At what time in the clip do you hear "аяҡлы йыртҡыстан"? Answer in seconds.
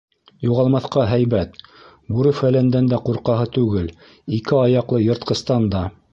4.63-5.69